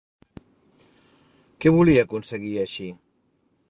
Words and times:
Què 1.63 1.77
volia 1.79 2.09
aconseguir 2.09 2.59
així? 2.67 2.93